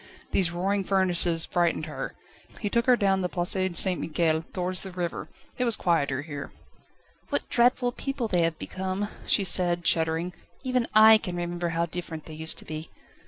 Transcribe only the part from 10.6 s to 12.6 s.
"even I can remember how different they used